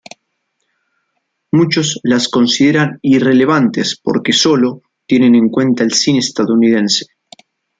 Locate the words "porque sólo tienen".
4.01-5.35